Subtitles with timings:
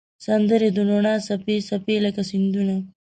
[0.25, 2.75] سندرې د روڼا څپې، څپې لکه سیندونه